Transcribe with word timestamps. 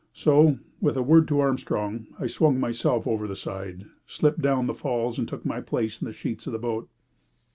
So, 0.13 0.57
with 0.79 0.97
a 0.97 1.03
word 1.03 1.27
to 1.27 1.39
Armstrong, 1.41 2.07
I 2.19 2.25
swung 2.25 2.59
myself 2.59 3.05
over 3.05 3.27
the 3.27 3.35
side, 3.35 3.85
slipped 4.07 4.41
down 4.41 4.65
the 4.65 4.73
falls, 4.73 5.19
and 5.19 5.27
took 5.27 5.45
my 5.45 5.61
place 5.61 6.01
in 6.01 6.07
the 6.07 6.11
sheets 6.13 6.47
of 6.47 6.53
the 6.53 6.57
boat. 6.57 6.89